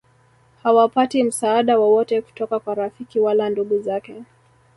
[0.63, 4.23] hawapati msaada wowote kutoka kwa rafiki wala ndugu zake